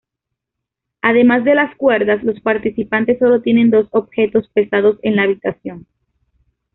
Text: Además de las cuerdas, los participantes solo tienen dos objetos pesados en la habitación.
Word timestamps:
Además 1.03 1.43
de 1.43 1.53
las 1.53 1.75
cuerdas, 1.75 2.23
los 2.23 2.39
participantes 2.41 3.19
solo 3.19 3.43
tienen 3.43 3.69
dos 3.69 3.87
objetos 3.91 4.47
pesados 4.51 4.97
en 5.03 5.15
la 5.15 5.25
habitación. 5.25 5.85